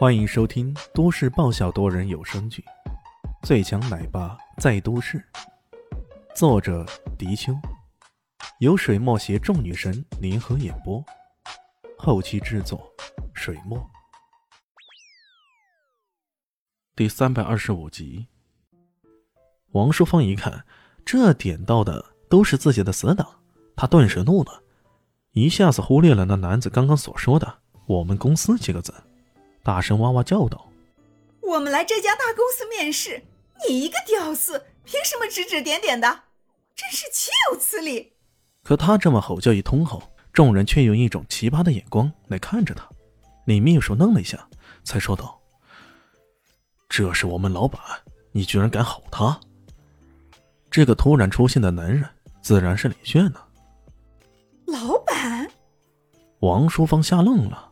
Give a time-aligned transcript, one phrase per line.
[0.00, 2.64] 欢迎收听都市爆笑多人有声剧
[3.46, 5.18] 《最强奶爸在都市》，
[6.34, 6.86] 作者：
[7.18, 7.52] 迪秋，
[8.60, 11.04] 由水墨携众女神联合演播，
[11.98, 12.90] 后期制作：
[13.34, 13.78] 水墨。
[16.96, 18.26] 第三百二十五集，
[19.72, 20.64] 王淑芳一看，
[21.04, 23.28] 这点到的都是自己的死党，
[23.76, 24.62] 她顿时怒了，
[25.32, 28.94] 一下子忽略了那男子刚刚所说的“我们公司”几个字。
[29.70, 30.68] 大声哇哇叫道
[31.42, 33.22] ：“我们来这家大公司面试，
[33.68, 36.22] 你一个屌丝，凭什么指指点点的？
[36.74, 38.14] 真是岂有此理！”
[38.64, 40.02] 可他这么吼叫一通后，
[40.32, 42.84] 众人却用一种奇葩的眼光来看着他。
[43.44, 44.44] 李秘书愣了一下，
[44.82, 45.40] 才说道
[46.90, 47.80] ：“这是我们老板，
[48.32, 49.38] 你居然敢吼他？”
[50.68, 52.04] 这个突然出现的男人，
[52.42, 53.40] 自然是李炫呢。
[54.66, 55.48] 老板，
[56.40, 57.69] 王淑芳吓愣了。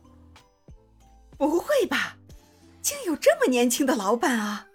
[3.49, 4.65] 年轻的老板啊！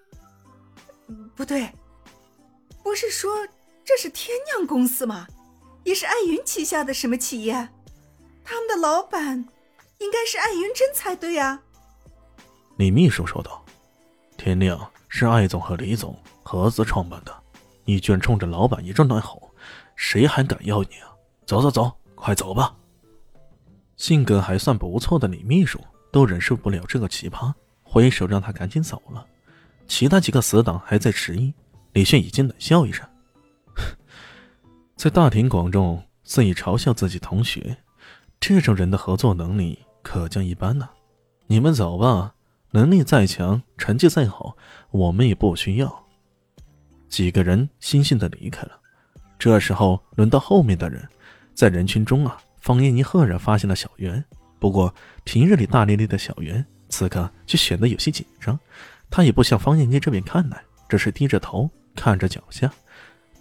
[1.35, 1.71] 不对，
[2.83, 3.47] 不是说
[3.85, 5.27] 这是天酿公司吗？
[5.85, 7.53] 也是艾云旗下的什么企业？
[8.45, 9.47] 他们的老板
[9.99, 11.63] 应该是艾云珍才对啊。
[12.77, 13.65] 李秘书说道
[14.37, 17.35] ：“天酿是艾总和李总合资创办的，
[17.85, 19.55] 你居然冲着老板一阵乱吼，
[19.97, 21.13] 谁还敢要你啊？
[21.47, 22.77] 走走走，快走吧！”
[23.97, 25.81] 性格还算不错的李秘书。
[26.15, 27.53] 都忍受不了这个奇葩，
[27.95, 29.25] 挥手让他赶紧走了。
[29.87, 31.55] 其他几个死党还在迟疑，
[31.93, 33.07] 李炫已经冷笑一声，
[34.97, 37.77] 在大庭广众肆意嘲笑自己同学，
[38.41, 40.89] 这种人的合作能力可将一般呢。
[41.47, 42.35] 你们走吧，
[42.73, 44.57] 能力再强，成绩再好，
[44.91, 46.05] 我们也不需要。
[47.09, 48.73] 几个人悻悻的离开了。
[49.39, 51.09] 这时候轮到后面的人，
[51.55, 54.25] 在人群中啊，方艳妮赫然发现了小袁。
[54.59, 54.93] 不过，
[55.23, 58.59] 平日里大咧咧的小袁，此刻却显得有些紧张。
[59.11, 62.73] 他也不向方艳妮这边看来，只是低着头看着脚下。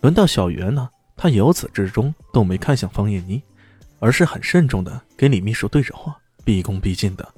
[0.02, 3.42] 轮到小袁呢，他由此至终都没看向方艳妮，
[4.00, 7.34] 而是很慎重的给李秘书对着话，毕恭毕敬的。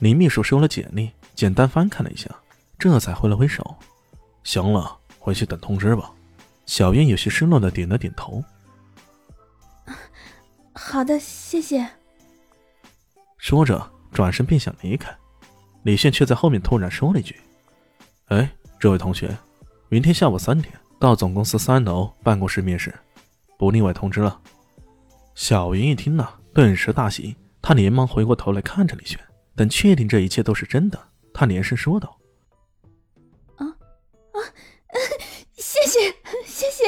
[0.00, 2.28] 李秘书收了简历，简单翻看了一下，
[2.78, 3.76] 这才挥了挥手
[4.42, 6.10] ：“行了，回去等通知吧。”
[6.66, 8.42] 小袁有些失落的点了点头
[10.74, 11.88] ：“好的，谢谢。”
[13.38, 15.12] 说着，转身便想离开，
[15.82, 17.36] 李炫却在后面突然说了一句
[18.30, 18.48] ：“哎，
[18.78, 19.36] 这位同学，
[19.88, 22.94] 明天下午三点到总公司三楼办公室面试，
[23.58, 24.40] 不另外通知了。”
[25.34, 29.18] 小云一听呢，顿时大喜，他连忙回过头来看着李炫，
[29.56, 32.16] 等确定这一切都是真的，他连声说道
[33.58, 34.38] ：“啊 啊，
[35.56, 35.98] 谢谢
[36.46, 36.84] 谢谢。”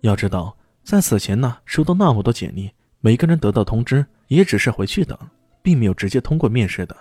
[0.00, 4.06] 要知道，在此前呢，收到那么多简历，每个人得到通知。
[4.28, 5.18] 也只是回去等，
[5.62, 6.96] 并没有直接通过面试的。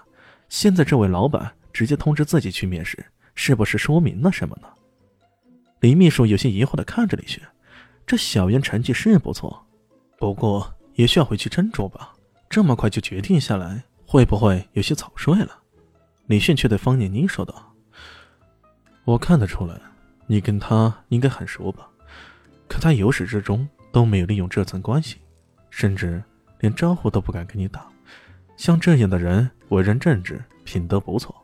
[0.48, 3.04] 现在这位老板直接通知自己去面试，
[3.36, 4.68] 是不是说明了什么呢？
[5.80, 7.42] 李秘书有些疑惑的看着李雪，
[8.06, 9.66] 这小袁成绩是不错，
[10.18, 12.14] 不过也需要回去斟酌吧。
[12.50, 15.58] 这么快就决定下来，会不会有些草率了？
[16.28, 17.74] 李迅却对方念妮说道
[19.06, 19.80] ：“我看得出来，
[20.28, 21.88] 你跟他应该很熟吧？
[22.68, 25.18] 可他由始至终都没有利用这层关系，
[25.70, 26.22] 甚至……”
[26.62, 27.88] 连招呼都不敢跟你打，
[28.62, 31.36] 像这样的人为人正直，品德不错，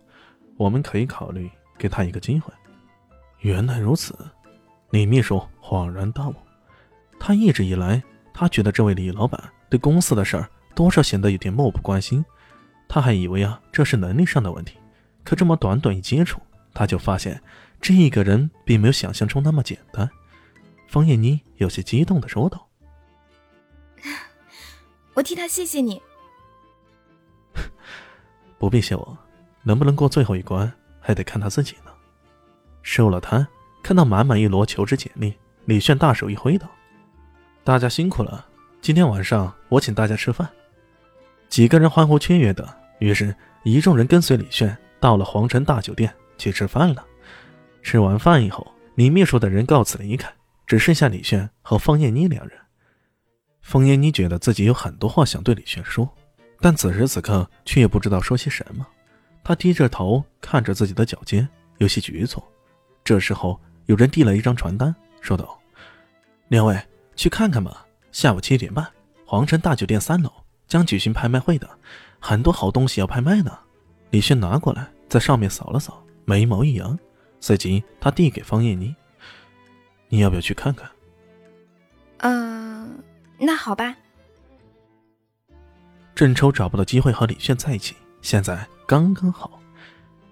[0.56, 2.54] 我们可以考虑给他一个机会。
[3.40, 4.16] 原来如此，
[4.92, 6.36] 李秘书恍然大悟。
[7.20, 8.04] 他一直以来，
[8.36, 12.24] 他觉得这位李老板对公司的事儿多少显得有点漠不关心，
[12.88, 14.78] 他还以为啊这是能力上的问题。
[15.24, 16.40] 可这么短短一接触，
[16.72, 17.42] 他就发现
[17.82, 20.08] 这个人并没有想象中那么简单。
[20.88, 22.68] 方艳妮有些激动的说道。
[25.16, 26.00] 我替他谢谢你，
[28.58, 29.18] 不必谢我，
[29.64, 31.92] 能不能过最后一关还得看他自己呢。
[32.82, 33.46] 收了摊，
[33.84, 35.34] 看到满满一摞求职简历，
[35.66, 36.68] 李炫大手一挥道
[37.64, 38.46] ：“大家辛苦了，
[38.82, 40.50] 今天晚上我请大家吃饭。”
[41.50, 42.68] 几个人欢呼雀跃的，
[43.00, 47.06] 于是一众人跟随李炫到了皇城大酒店去吃饭了。
[47.84, 48.66] 吃完饭以后，
[48.96, 50.34] 李秘书等人告辞离开，
[50.66, 52.58] 只剩下李炫和方艳妮两人。
[53.62, 56.10] 方艳妮觉得自己有很多话想对李炫说，
[56.60, 58.86] 但此时此刻却也不知道说些什么。
[59.44, 62.44] 他低着头看着自己的脚尖，有些局促。
[63.04, 65.58] 这时候，有人递了一张传单，说道
[66.50, 66.78] ：“两位
[67.16, 68.86] 去看看吧，下午七点半，
[69.26, 70.32] 皇城大酒店三楼
[70.68, 71.70] 将举行拍卖会的，
[72.20, 73.58] 很多好东西要拍卖呢。”
[74.12, 76.98] 李炫拿过来，在上面扫了扫，眉毛一扬，
[77.40, 78.94] 随即他递给方艳妮
[80.10, 80.90] ：“你要不要去看看？”
[82.20, 83.04] 嗯。
[83.40, 83.96] 那好吧。
[86.18, 89.62] 郑抽找不到机会和李炫在一起，现在刚刚好。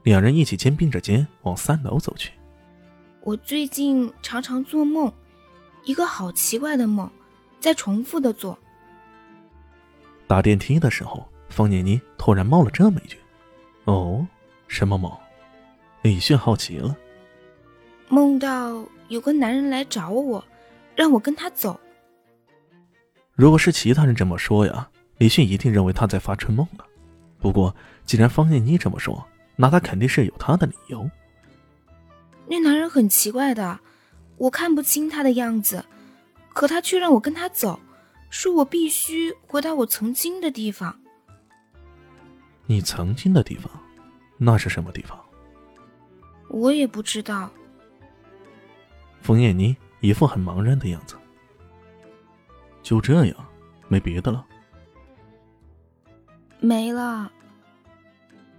[0.01, 2.31] 两人一起肩并着肩往三楼走去。
[3.21, 5.13] 我最近常常做梦，
[5.83, 7.07] 一个好奇怪的梦，
[7.59, 8.57] 在重复的做。
[10.25, 13.19] 打电梯的时候，方念妮突然冒了这么一句
[13.85, 14.25] ：“哦，
[14.67, 15.15] 什么梦？”
[16.01, 16.97] 李炫好奇了。
[18.09, 20.43] 梦到有个男人来找我，
[20.95, 21.79] 让我跟他走。
[23.35, 26.85] 如果是其他人这么说呀，李迅一定认为他在发春梦了。
[27.39, 27.75] 不过
[28.05, 29.25] 既然方念妮这么说，
[29.55, 31.09] 那他肯定是有他的理由。
[32.47, 33.79] 那男人很奇怪的，
[34.37, 35.85] 我看不清他的样子，
[36.53, 37.79] 可他却让我跟他走，
[38.29, 40.99] 说我必须回到我曾经的地方。
[42.65, 43.71] 你曾经的地方，
[44.37, 45.19] 那是什么地方？
[46.49, 47.49] 我也不知道。
[49.21, 51.15] 冯燕妮一副很茫然的样子。
[52.83, 53.35] 就这样，
[53.87, 54.45] 没别的了。
[56.59, 57.31] 没了。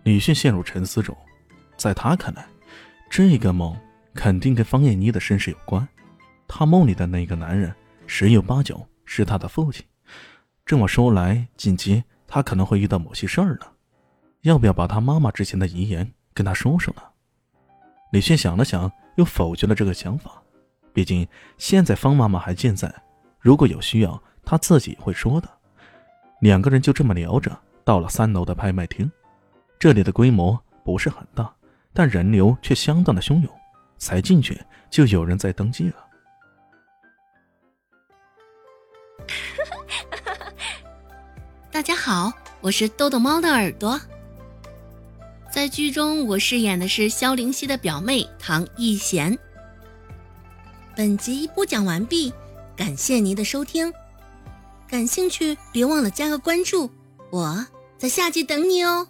[0.04, 1.16] 李迅陷入沉思中，
[1.76, 2.46] 在他看来，
[3.10, 3.76] 这个梦
[4.14, 5.86] 肯定跟方艳妮的身世有关。
[6.48, 7.74] 他梦里的那个男人，
[8.06, 9.84] 十有八九是他的父亲。
[10.64, 13.72] 这么说来，紧接他可能会遇到某些事儿了。
[14.42, 17.02] 要不要把他妈妈之前的遗言跟他说说呢？
[18.12, 20.30] 李迅想了想，又否决了这个想法。
[20.92, 21.26] 毕竟
[21.58, 22.92] 现在方妈妈还健在，
[23.40, 25.48] 如果有需要，他自己会说的。
[26.40, 29.08] 两个人就这么聊着，到了三楼的拍卖厅。
[29.78, 31.54] 这里的规模不是很大，
[31.94, 33.48] 但人流却相当的汹涌。
[33.98, 34.60] 才进去
[34.90, 35.94] 就有人在登记了。
[41.70, 42.30] 大家好，
[42.60, 43.98] 我是豆豆猫的耳朵。
[45.50, 49.38] 在剧中，我饰演的是萧灵溪的表妹唐艺贤。
[50.94, 52.34] 本集播讲完毕，
[52.76, 53.90] 感谢您的收听。
[54.86, 56.90] 感兴趣别忘了加个关注，
[57.30, 57.66] 我
[57.98, 59.08] 在下集等你哦。